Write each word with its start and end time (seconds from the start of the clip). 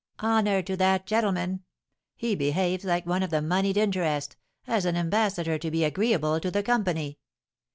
Honour 0.23 0.63
to 0.63 0.75
that 0.77 1.05
gentleman! 1.05 1.63
He 2.15 2.33
behaves 2.33 2.83
like 2.83 3.05
one 3.05 3.21
of 3.21 3.29
the 3.29 3.39
monied 3.39 3.77
interest, 3.77 4.35
as 4.65 4.83
an 4.85 4.95
ambassador 4.97 5.59
to 5.59 5.69
be 5.69 5.83
agreeable 5.83 6.39
to 6.39 6.49
the 6.49 6.63
company! 6.63 7.19